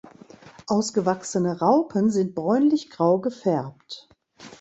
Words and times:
Ausgewachsene 0.65 1.59
Raupen 1.59 2.09
sind 2.09 2.33
bräunlich 2.33 2.89
grau 2.89 3.19
gefärbt. 3.19 4.09